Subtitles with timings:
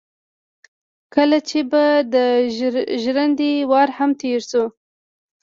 [1.13, 2.15] کله چې به د
[3.03, 4.63] ژرندې وار هم تېر شو.